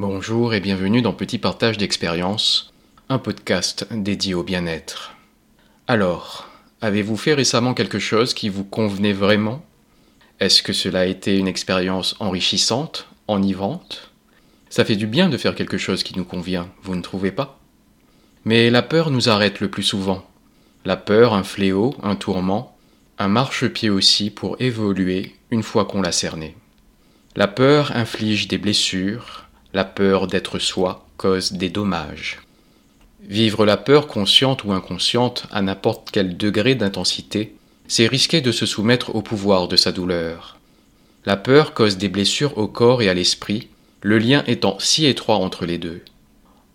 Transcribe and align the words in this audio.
Bonjour 0.00 0.54
et 0.54 0.60
bienvenue 0.60 1.02
dans 1.02 1.12
Petit 1.12 1.38
Partage 1.38 1.76
d'expérience, 1.76 2.72
un 3.08 3.18
podcast 3.18 3.84
dédié 3.90 4.32
au 4.32 4.44
bien-être. 4.44 5.16
Alors, 5.88 6.48
avez-vous 6.80 7.16
fait 7.16 7.34
récemment 7.34 7.74
quelque 7.74 7.98
chose 7.98 8.32
qui 8.32 8.48
vous 8.48 8.62
convenait 8.62 9.12
vraiment? 9.12 9.60
Est-ce 10.38 10.62
que 10.62 10.72
cela 10.72 11.00
a 11.00 11.04
été 11.06 11.36
une 11.36 11.48
expérience 11.48 12.14
enrichissante, 12.20 13.08
enivrante? 13.26 14.12
Ça 14.70 14.84
fait 14.84 14.94
du 14.94 15.08
bien 15.08 15.28
de 15.28 15.36
faire 15.36 15.56
quelque 15.56 15.78
chose 15.78 16.04
qui 16.04 16.16
nous 16.16 16.24
convient, 16.24 16.68
vous 16.84 16.94
ne 16.94 17.02
trouvez 17.02 17.32
pas? 17.32 17.58
Mais 18.44 18.70
la 18.70 18.82
peur 18.82 19.10
nous 19.10 19.28
arrête 19.28 19.58
le 19.58 19.68
plus 19.68 19.82
souvent. 19.82 20.24
La 20.84 20.96
peur, 20.96 21.34
un 21.34 21.42
fléau, 21.42 21.96
un 22.04 22.14
tourment, 22.14 22.78
un 23.18 23.26
marchepied 23.26 23.90
aussi 23.90 24.30
pour 24.30 24.54
évoluer 24.60 25.34
une 25.50 25.64
fois 25.64 25.86
qu'on 25.86 26.02
l'a 26.02 26.12
cerné. 26.12 26.54
La 27.34 27.48
peur 27.48 27.90
inflige 27.96 28.46
des 28.46 28.58
blessures, 28.58 29.47
la 29.74 29.84
peur 29.84 30.26
d'être 30.26 30.58
soi 30.58 31.06
cause 31.16 31.52
des 31.52 31.68
dommages. 31.68 32.40
Vivre 33.28 33.66
la 33.66 33.76
peur 33.76 34.06
consciente 34.06 34.64
ou 34.64 34.72
inconsciente 34.72 35.46
à 35.50 35.60
n'importe 35.60 36.10
quel 36.10 36.36
degré 36.36 36.74
d'intensité, 36.74 37.54
c'est 37.86 38.06
risquer 38.06 38.40
de 38.40 38.52
se 38.52 38.66
soumettre 38.66 39.14
au 39.14 39.22
pouvoir 39.22 39.68
de 39.68 39.76
sa 39.76 39.92
douleur. 39.92 40.58
La 41.26 41.36
peur 41.36 41.74
cause 41.74 41.98
des 41.98 42.08
blessures 42.08 42.56
au 42.56 42.68
corps 42.68 43.02
et 43.02 43.08
à 43.08 43.14
l'esprit, 43.14 43.68
le 44.00 44.18
lien 44.18 44.44
étant 44.46 44.78
si 44.78 45.06
étroit 45.06 45.36
entre 45.36 45.66
les 45.66 45.78
deux. 45.78 46.02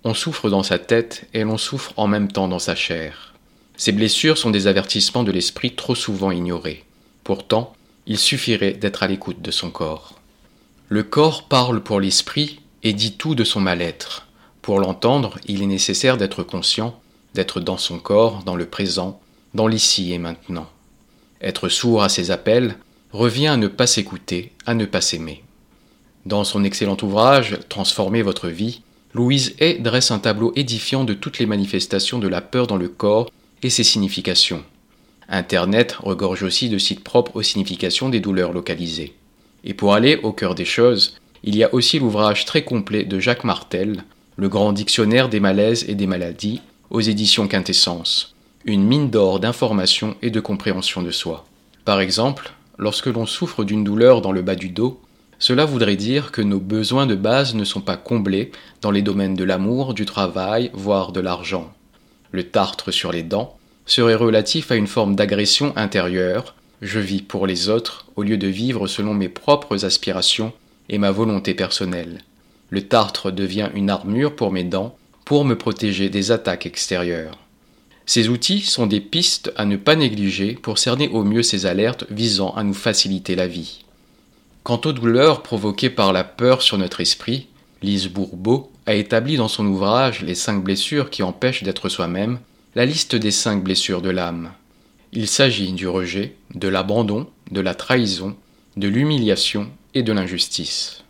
On 0.04 0.14
souffre 0.14 0.50
dans 0.50 0.64
sa 0.64 0.78
tête 0.78 1.28
et 1.34 1.44
l'on 1.44 1.58
souffre 1.58 1.94
en 1.96 2.08
même 2.08 2.32
temps 2.32 2.50
dans 2.50 2.60
sa 2.60 2.76
chair. 2.76 3.34
Ces 3.78 3.94
blessures 3.94 4.38
sont 4.38 4.52
des 4.52 4.68
avertissements 4.68 5.24
de 5.24 5.32
l'esprit 5.32 5.74
trop 5.74 5.96
souvent 5.96 6.32
ignorés. 6.32 6.84
Pourtant, 7.24 7.74
il 8.06 8.20
suffirait 8.20 8.74
d'être 8.74 9.02
à 9.02 9.08
l'écoute 9.08 9.42
de 9.42 9.52
son 9.52 9.72
corps. 9.72 10.20
Le 10.90 11.04
corps 11.04 11.48
parle 11.48 11.82
pour 11.82 12.02
l'esprit 12.02 12.60
et 12.84 12.94
dit 12.94 13.14
tout 13.14 13.36
de 13.36 13.44
son 13.44 13.62
mal-être. 13.62 14.28
Pour 14.62 14.80
l'entendre, 14.80 15.40
il 15.48 15.62
est 15.62 15.68
nécessaire 15.68 16.18
d'être 16.18 16.44
conscient, 16.44 17.00
d'être 17.34 17.60
dans 17.60 17.78
son 17.78 18.00
corps, 18.00 18.44
dans 18.44 18.56
le 18.56 18.66
présent, 18.66 19.20
dans 19.54 19.68
l'ici 19.68 20.14
et 20.14 20.18
maintenant. 20.18 20.70
Être 21.42 21.70
sourd 21.70 22.04
à 22.04 22.10
ses 22.10 22.32
appels 22.32 22.78
revient 23.12 23.48
à 23.48 23.58
ne 23.58 23.68
pas 23.68 23.88
s'écouter, 23.88 24.52
à 24.66 24.74
ne 24.74 24.86
pas 24.86 25.02
s'aimer. 25.02 25.44
Dans 26.26 26.44
son 26.44 26.64
excellent 26.64 26.98
ouvrage 27.02 27.58
Transformer 27.70 28.22
votre 28.22 28.48
vie, 28.48 28.82
Louise 29.14 29.56
Hay 29.60 29.80
dresse 29.80 30.12
un 30.12 30.20
tableau 30.20 30.54
édifiant 30.56 31.04
de 31.04 31.14
toutes 31.14 31.40
les 31.40 31.46
manifestations 31.46 32.20
de 32.20 32.28
la 32.28 32.42
peur 32.42 32.66
dans 32.66 32.78
le 32.78 32.88
corps 32.88 33.30
et 33.62 33.70
ses 33.70 33.84
significations. 33.84 34.64
Internet 35.30 35.98
regorge 36.00 36.44
aussi 36.44 36.70
de 36.70 36.78
sites 36.78 37.04
propres 37.04 37.36
aux 37.36 37.44
significations 37.44 38.10
des 38.10 38.20
douleurs 38.20 38.54
localisées. 38.54 39.14
Et 39.64 39.74
pour 39.74 39.94
aller 39.94 40.20
au 40.24 40.34
cœur 40.34 40.56
des 40.56 40.66
choses, 40.66 41.16
il 41.44 41.58
y 41.58 41.64
a 41.64 41.74
aussi 41.74 42.00
l'ouvrage 42.00 42.46
très 42.46 42.64
complet 42.64 43.04
de 43.04 43.20
Jacques 43.20 43.44
Martel, 43.44 44.04
Le 44.36 44.50
grand 44.50 44.72
dictionnaire 44.74 45.30
des 45.30 45.40
malaises 45.40 45.86
et 45.88 45.94
des 45.94 46.08
maladies, 46.08 46.62
aux 46.90 47.02
éditions 47.02 47.48
Quintessence, 47.48 48.34
une 48.66 48.84
mine 48.84 49.12
d'or 49.12 49.40
d'information 49.40 50.16
et 50.24 50.32
de 50.32 50.40
compréhension 50.40 51.04
de 51.04 51.12
soi. 51.12 51.46
Par 51.86 52.00
exemple, 52.00 52.54
lorsque 52.80 53.08
l'on 53.08 53.28
souffre 53.28 53.64
d'une 53.64 53.84
douleur 53.84 54.22
dans 54.22 54.32
le 54.32 54.42
bas 54.42 54.56
du 54.56 54.70
dos, 54.70 55.00
cela 55.38 55.66
voudrait 55.66 55.98
dire 55.98 56.32
que 56.32 56.42
nos 56.42 56.60
besoins 56.60 57.06
de 57.06 57.16
base 57.16 57.54
ne 57.54 57.64
sont 57.64 57.82
pas 57.82 57.98
comblés 57.98 58.52
dans 58.82 58.92
les 58.92 59.02
domaines 59.02 59.36
de 59.36 59.44
l'amour, 59.44 59.94
du 59.94 60.06
travail, 60.06 60.72
voire 60.74 61.12
de 61.12 61.20
l'argent. 61.20 61.72
Le 62.32 62.44
tartre 62.44 62.90
sur 62.90 63.12
les 63.12 63.24
dents 63.24 63.58
serait 63.86 64.16
relatif 64.16 64.72
à 64.72 64.76
une 64.76 64.88
forme 64.88 65.16
d'agression 65.16 65.74
intérieure, 65.76 66.56
je 66.82 67.00
vis 67.00 67.22
pour 67.22 67.46
les 67.46 67.70
autres 67.70 68.08
au 68.16 68.24
lieu 68.24 68.38
de 68.38 68.48
vivre 68.48 68.88
selon 68.88 69.14
mes 69.14 69.30
propres 69.30 69.86
aspirations 69.86 70.54
et 70.90 70.98
ma 70.98 71.12
volonté 71.12 71.54
personnelle. 71.54 72.20
Le 72.70 72.82
tartre 72.82 73.32
devient 73.32 73.70
une 73.74 73.90
armure 73.90 74.36
pour 74.36 74.52
mes 74.52 74.64
dents, 74.64 74.96
pour 75.26 75.46
me 75.46 75.58
protéger 75.58 76.10
des 76.10 76.32
attaques 76.32 76.66
extérieures. 76.66 77.38
Ces 78.06 78.30
outils 78.30 78.62
sont 78.62 78.88
des 78.88 79.00
pistes 79.00 79.54
à 79.56 79.66
ne 79.66 79.78
pas 79.78 79.96
négliger 79.96 80.54
pour 80.54 80.78
cerner 80.78 81.08
au 81.10 81.24
mieux 81.24 81.44
ces 81.44 81.66
alertes 81.66 82.06
visant 82.10 82.54
à 82.56 82.64
nous 82.64 82.74
faciliter 82.74 83.36
la 83.36 83.48
vie. 83.48 83.86
Quant 84.64 84.82
aux 84.86 84.92
douleurs 84.92 85.44
provoquées 85.44 85.90
par 85.90 86.14
la 86.14 86.24
peur 86.24 86.62
sur 86.62 86.78
notre 86.78 87.02
esprit, 87.02 87.48
Lise 87.82 88.08
Bourbeau 88.08 88.72
a 88.86 88.94
établi 88.96 89.38
dans 89.38 89.48
son 89.48 89.66
ouvrage 89.66 90.22
Les 90.22 90.36
cinq 90.36 90.64
blessures 90.64 91.10
qui 91.10 91.24
empêchent 91.24 91.64
d'être 91.64 91.90
soi-même 91.90 92.40
la 92.76 92.86
liste 92.86 93.16
des 93.16 93.32
cinq 93.32 93.64
blessures 93.64 94.02
de 94.02 94.10
l'âme. 94.10 94.52
Il 95.12 95.28
s'agit 95.28 95.74
du 95.74 95.88
rejet, 95.88 96.36
de 96.56 96.68
l'abandon, 96.68 97.28
de 97.52 97.62
la 97.62 97.76
trahison, 97.76 98.36
de 98.78 98.88
l'humiliation 98.88 99.70
et 99.94 100.04
de 100.04 100.14
l'injustice. 100.14 101.04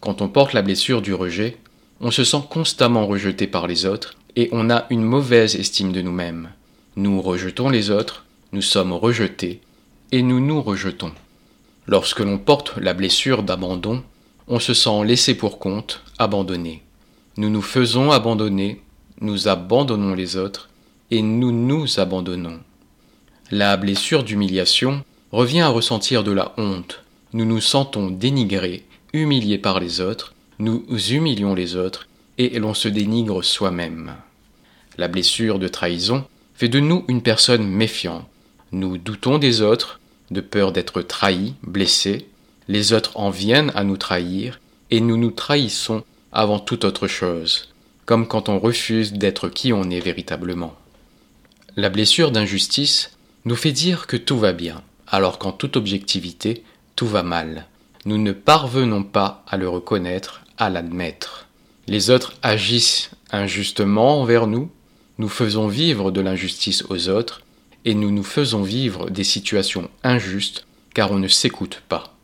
Quand 0.00 0.22
on 0.22 0.28
porte 0.28 0.52
la 0.52 0.62
blessure 0.62 1.02
du 1.02 1.14
rejet, 1.14 1.56
on 2.00 2.10
se 2.10 2.24
sent 2.24 2.42
constamment 2.50 3.06
rejeté 3.06 3.46
par 3.46 3.66
les 3.66 3.86
autres 3.86 4.14
et 4.36 4.48
on 4.52 4.70
a 4.70 4.86
une 4.90 5.02
mauvaise 5.02 5.56
estime 5.56 5.92
de 5.92 6.02
nous-mêmes. 6.02 6.50
Nous 6.96 7.20
rejetons 7.20 7.68
les 7.68 7.90
autres, 7.90 8.24
nous 8.52 8.62
sommes 8.62 8.92
rejetés 8.92 9.60
et 10.12 10.22
nous 10.22 10.40
nous 10.40 10.62
rejetons. 10.62 11.12
Lorsque 11.86 12.20
l'on 12.20 12.38
porte 12.38 12.76
la 12.76 12.94
blessure 12.94 13.42
d'abandon, 13.42 14.02
on 14.48 14.58
se 14.60 14.74
sent 14.74 15.04
laissé 15.04 15.34
pour 15.34 15.58
compte, 15.58 16.02
abandonné. 16.18 16.82
Nous 17.36 17.50
nous 17.50 17.62
faisons 17.62 18.10
abandonner, 18.12 18.82
nous 19.20 19.48
abandonnons 19.48 20.14
les 20.14 20.36
autres 20.36 20.68
et 21.10 21.22
nous 21.22 21.52
nous 21.52 21.98
abandonnons. 21.98 22.60
La 23.50 23.76
blessure 23.76 24.24
d'humiliation 24.24 25.04
revient 25.32 25.60
à 25.60 25.68
ressentir 25.68 26.24
de 26.24 26.32
la 26.32 26.52
honte, 26.56 27.02
nous 27.32 27.44
nous 27.44 27.60
sentons 27.60 28.10
dénigrés, 28.10 28.84
humiliés 29.12 29.58
par 29.58 29.80
les 29.80 30.00
autres, 30.00 30.34
nous 30.58 30.84
humilions 31.10 31.54
les 31.54 31.76
autres, 31.76 32.08
et 32.38 32.58
l'on 32.58 32.74
se 32.74 32.88
dénigre 32.88 33.42
soi-même. 33.42 34.14
La 34.98 35.08
blessure 35.08 35.58
de 35.58 35.68
trahison 35.68 36.24
fait 36.54 36.68
de 36.68 36.80
nous 36.80 37.04
une 37.08 37.22
personne 37.22 37.66
méfiante. 37.66 38.26
Nous 38.72 38.98
doutons 38.98 39.38
des 39.38 39.60
autres, 39.60 40.00
de 40.30 40.40
peur 40.40 40.72
d'être 40.72 41.02
trahis, 41.02 41.54
blessés. 41.62 42.26
Les 42.68 42.92
autres 42.92 43.16
en 43.16 43.30
viennent 43.30 43.72
à 43.74 43.84
nous 43.84 43.96
trahir, 43.96 44.60
et 44.90 45.00
nous 45.00 45.16
nous 45.16 45.30
trahissons 45.30 46.04
avant 46.32 46.58
toute 46.58 46.84
autre 46.84 47.06
chose, 47.06 47.68
comme 48.04 48.26
quand 48.26 48.48
on 48.48 48.58
refuse 48.58 49.12
d'être 49.12 49.48
qui 49.48 49.72
on 49.72 49.90
est 49.90 50.00
véritablement. 50.00 50.74
La 51.76 51.90
blessure 51.90 52.30
d'injustice 52.30 53.16
nous 53.44 53.56
fait 53.56 53.72
dire 53.72 54.06
que 54.06 54.16
tout 54.16 54.38
va 54.38 54.52
bien, 54.52 54.82
alors 55.06 55.38
qu'en 55.38 55.52
toute 55.52 55.76
objectivité, 55.76 56.64
tout 56.96 57.06
va 57.06 57.22
mal. 57.22 57.66
Nous 58.06 58.18
ne 58.18 58.32
parvenons 58.32 59.02
pas 59.02 59.44
à 59.46 59.56
le 59.56 59.68
reconnaître, 59.68 60.42
à 60.58 60.70
l'admettre. 60.70 61.46
Les 61.86 62.10
autres 62.10 62.32
agissent 62.42 63.10
injustement 63.30 64.20
envers 64.20 64.46
nous, 64.46 64.70
nous 65.18 65.28
faisons 65.28 65.68
vivre 65.68 66.10
de 66.10 66.20
l'injustice 66.20 66.84
aux 66.88 67.08
autres, 67.08 67.42
et 67.84 67.94
nous 67.94 68.10
nous 68.10 68.24
faisons 68.24 68.62
vivre 68.62 69.10
des 69.10 69.24
situations 69.24 69.88
injustes 70.02 70.66
car 70.94 71.12
on 71.12 71.18
ne 71.18 71.28
s'écoute 71.28 71.82
pas. 71.88 72.16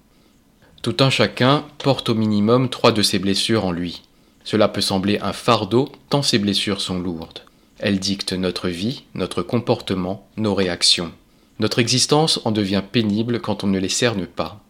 Tout 0.82 0.96
un 1.00 1.10
chacun 1.10 1.64
porte 1.78 2.08
au 2.08 2.14
minimum 2.14 2.68
trois 2.68 2.90
de 2.90 3.02
ces 3.02 3.18
blessures 3.18 3.66
en 3.66 3.70
lui. 3.70 4.02
Cela 4.44 4.66
peut 4.66 4.80
sembler 4.80 5.18
un 5.20 5.32
fardeau 5.32 5.92
tant 6.08 6.22
ces 6.22 6.38
blessures 6.38 6.80
sont 6.80 6.98
lourdes. 6.98 7.42
Elles 7.78 8.00
dictent 8.00 8.32
notre 8.32 8.68
vie, 8.68 9.04
notre 9.14 9.42
comportement, 9.42 10.26
nos 10.36 10.54
réactions. 10.54 11.12
Notre 11.62 11.78
existence 11.78 12.40
en 12.44 12.50
devient 12.50 12.82
pénible 12.90 13.40
quand 13.40 13.62
on 13.62 13.68
ne 13.68 13.78
les 13.78 13.88
cerne 13.88 14.26
pas. 14.26 14.60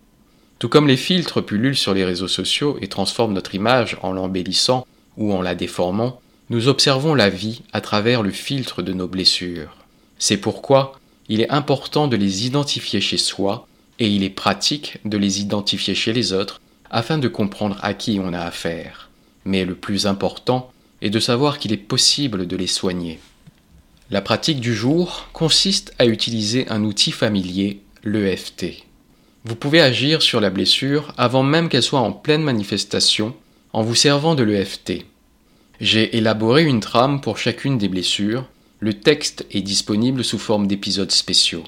Tout 0.59 0.69
comme 0.69 0.87
les 0.87 0.99
filtres 0.99 1.43
pullulent 1.43 1.75
sur 1.75 1.95
les 1.95 2.05
réseaux 2.05 2.29
sociaux 2.29 2.77
et 2.83 2.89
transforment 2.89 3.33
notre 3.33 3.55
image 3.55 3.97
en 4.03 4.13
l'embellissant 4.13 4.87
ou 5.17 5.33
en 5.33 5.41
la 5.41 5.55
déformant, 5.55 6.21
nous 6.51 6.69
observons 6.69 7.15
la 7.15 7.31
vie 7.31 7.63
à 7.73 7.81
travers 7.81 8.23
le 8.23 8.31
filtre 8.31 8.83
de 8.83 8.93
nos 8.93 9.09
blessures. 9.09 9.75
C'est 10.19 10.37
pourquoi 10.37 11.01
il 11.31 11.41
est 11.41 11.49
important 11.49 12.09
de 12.09 12.17
les 12.17 12.45
identifier 12.45 13.01
chez 13.01 13.17
soi 13.17 13.67
et 13.99 14.09
il 14.09 14.23
est 14.23 14.29
pratique 14.29 14.99
de 15.07 15.17
les 15.17 15.41
identifier 15.41 15.95
chez 15.95 16.13
les 16.13 16.35
autres 16.35 16.61
afin 16.91 17.17
de 17.17 17.29
comprendre 17.29 17.79
à 17.81 17.95
qui 17.95 18.21
on 18.23 18.35
a 18.35 18.41
affaire. 18.41 19.09
Mais 19.47 19.65
le 19.65 19.77
plus 19.77 20.07
important 20.07 20.71
est 21.01 21.09
de 21.09 21.21
savoir 21.21 21.59
qu'il 21.59 21.73
est 21.73 21.79
possible 21.79 22.47
de 22.47 22.55
les 22.55 22.67
soigner. 22.67 23.19
La 24.13 24.21
pratique 24.21 24.61
du 24.61 24.75
jour 24.75 25.31
consiste 25.33 25.95
à 25.99 26.05
utiliser 26.05 26.69
un 26.69 26.85
outil 26.85 27.13
familier, 27.13 27.81
l'EFT. 28.05 28.85
Vous 29.47 29.57
pouvez 29.57 29.81
agir 29.81 30.21
sur 30.21 30.39
la 30.39 30.51
blessure 30.51 31.15
avant 31.17 31.43
même 31.43 31.71
qu'elle 31.71 31.83
soit 31.83 32.01
en 32.01 32.13
pleine 32.13 32.43
manifestation 32.43 33.35
en 33.73 33.81
vous 33.81 33.95
servant 33.95 34.35
de 34.35 34.43
l'EFT. 34.43 35.07
J'ai 35.81 36.15
élaboré 36.15 36.63
une 36.63 36.81
trame 36.81 37.23
pour 37.23 37.39
chacune 37.39 37.79
des 37.79 37.89
blessures. 37.89 38.45
Le 38.81 38.93
texte 38.93 39.47
est 39.51 39.63
disponible 39.63 40.23
sous 40.25 40.39
forme 40.39 40.67
d'épisodes 40.67 41.11
spéciaux. 41.11 41.65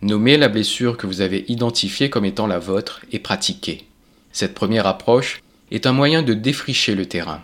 Nommez 0.00 0.38
la 0.38 0.48
blessure 0.48 0.96
que 0.96 1.06
vous 1.06 1.20
avez 1.20 1.44
identifiée 1.48 2.08
comme 2.08 2.24
étant 2.24 2.46
la 2.46 2.58
vôtre 2.58 3.02
et 3.12 3.18
pratiquez. 3.18 3.84
Cette 4.32 4.54
première 4.54 4.86
approche 4.86 5.42
est 5.70 5.84
un 5.84 5.92
moyen 5.92 6.22
de 6.22 6.32
défricher 6.32 6.94
le 6.94 7.04
terrain. 7.04 7.42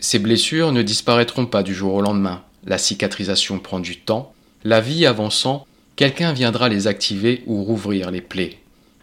Ces 0.00 0.18
blessures 0.18 0.70
ne 0.70 0.82
disparaîtront 0.82 1.46
pas 1.46 1.62
du 1.62 1.72
jour 1.74 1.94
au 1.94 2.02
lendemain. 2.02 2.43
La 2.66 2.78
cicatrisation 2.78 3.58
prend 3.58 3.80
du 3.80 3.98
temps. 4.00 4.32
La 4.64 4.80
vie 4.80 5.06
avançant, 5.06 5.66
quelqu'un 5.96 6.32
viendra 6.32 6.68
les 6.68 6.86
activer 6.86 7.42
ou 7.46 7.62
rouvrir 7.62 8.10
les 8.10 8.20
plaies. 8.20 8.58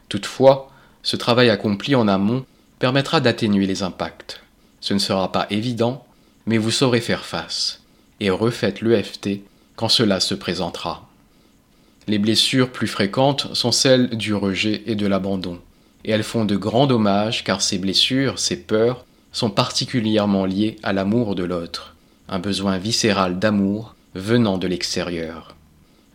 Toutefois, 0.10 0.72
ce 1.04 1.16
travail 1.16 1.50
accompli 1.50 1.96
en 1.96 2.08
amont 2.08 2.46
permettra 2.80 3.22
d'atténuer 3.22 3.68
les 3.68 3.84
impacts. 3.84 4.42
Ce 4.80 4.94
ne 4.94 5.00
sera 5.00 5.32
pas 5.32 5.48
évident, 5.52 6.04
mais 6.46 6.58
vous 6.58 6.72
saurez 6.72 7.02
faire 7.02 7.26
face. 7.26 7.82
Et 8.20 8.30
refaites 8.30 8.82
l'EFT 8.82 9.42
quand 9.76 9.90
cela 9.90 10.20
se 10.20 10.34
présentera. 10.34 11.08
Les 12.08 12.18
blessures 12.18 12.72
plus 12.72 12.88
fréquentes 12.88 13.54
sont 13.54 13.72
celles 13.72 14.10
du 14.10 14.34
rejet 14.34 14.82
et 14.88 14.96
de 14.96 15.06
l'abandon. 15.06 15.60
Et 16.04 16.12
elles 16.12 16.24
font 16.24 16.46
de 16.46 16.56
grands 16.56 16.88
dommages 16.88 17.44
car 17.44 17.62
ces 17.62 17.78
blessures, 17.78 18.40
ces 18.40 18.58
peurs, 18.58 19.06
sont 19.32 19.52
particulièrement 19.52 20.46
liées 20.46 20.78
à 20.84 20.94
l'amour 20.94 21.36
de 21.36 21.44
l'autre, 21.44 21.96
un 22.32 22.40
besoin 22.40 22.78
viscéral 22.78 23.38
d'amour 23.38 23.96
venant 24.16 24.58
de 24.58 24.66
l'extérieur. 24.66 25.56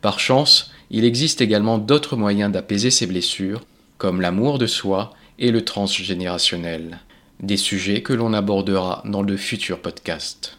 Par 0.01 0.19
chance, 0.19 0.73
il 0.91 1.05
existe 1.05 1.41
également 1.41 1.79
d'autres 1.79 2.17
moyens 2.17 2.51
d'apaiser 2.51 2.91
ces 2.91 3.07
blessures, 3.07 3.65
comme 3.99 4.21
l'amour 4.21 4.59
de 4.59 4.67
soi 4.67 5.13
et 5.39 5.51
le 5.51 5.65
transgénérationnel, 5.65 6.99
des 7.41 7.57
sujets 7.57 8.03
que 8.03 8.13
l'on 8.13 8.33
abordera 8.33 9.03
dans 9.05 9.23
le 9.23 9.37
futur 9.37 9.81
podcast. 9.81 10.59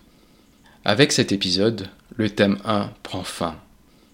Avec 0.85 1.11
cet 1.11 1.31
épisode, 1.31 1.89
le 2.15 2.29
thème 2.29 2.59
1 2.63 2.91
prend 3.03 3.23
fin. 3.23 3.55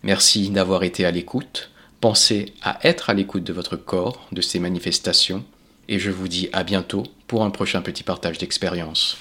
Merci 0.01 0.49
d'avoir 0.49 0.83
été 0.83 1.05
à 1.05 1.11
l'écoute. 1.11 1.69
Pensez 2.01 2.53
à 2.61 2.79
être 2.87 3.09
à 3.09 3.13
l'écoute 3.13 3.43
de 3.43 3.53
votre 3.53 3.75
corps, 3.75 4.27
de 4.31 4.41
ses 4.41 4.59
manifestations, 4.59 5.43
et 5.87 5.99
je 5.99 6.11
vous 6.11 6.27
dis 6.27 6.49
à 6.53 6.63
bientôt 6.63 7.03
pour 7.27 7.43
un 7.43 7.49
prochain 7.49 7.81
petit 7.81 8.03
partage 8.03 8.37
d'expérience. 8.37 9.17